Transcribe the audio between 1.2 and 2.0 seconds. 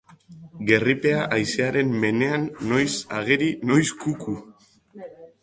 haizearen